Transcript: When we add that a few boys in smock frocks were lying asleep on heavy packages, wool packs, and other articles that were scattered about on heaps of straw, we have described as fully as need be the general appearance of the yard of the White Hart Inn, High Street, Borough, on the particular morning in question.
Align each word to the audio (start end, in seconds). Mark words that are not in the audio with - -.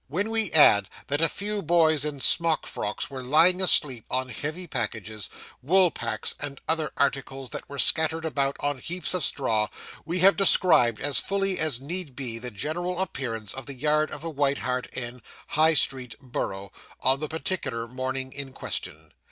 When 0.07 0.31
we 0.31 0.51
add 0.51 0.89
that 1.09 1.21
a 1.21 1.29
few 1.29 1.61
boys 1.61 2.03
in 2.03 2.21
smock 2.21 2.65
frocks 2.65 3.11
were 3.11 3.21
lying 3.21 3.61
asleep 3.61 4.05
on 4.09 4.29
heavy 4.29 4.65
packages, 4.65 5.29
wool 5.61 5.91
packs, 5.91 6.33
and 6.39 6.59
other 6.67 6.89
articles 6.97 7.51
that 7.51 7.69
were 7.69 7.77
scattered 7.77 8.25
about 8.25 8.57
on 8.61 8.79
heaps 8.79 9.13
of 9.13 9.23
straw, 9.23 9.67
we 10.03 10.17
have 10.21 10.35
described 10.35 11.01
as 11.01 11.19
fully 11.19 11.59
as 11.59 11.79
need 11.79 12.15
be 12.15 12.39
the 12.39 12.49
general 12.49 12.99
appearance 12.99 13.53
of 13.53 13.67
the 13.67 13.75
yard 13.75 14.09
of 14.09 14.21
the 14.21 14.31
White 14.31 14.57
Hart 14.65 14.87
Inn, 14.91 15.21
High 15.49 15.75
Street, 15.75 16.15
Borough, 16.19 16.71
on 17.01 17.19
the 17.19 17.27
particular 17.27 17.87
morning 17.87 18.31
in 18.33 18.53
question. 18.53 19.13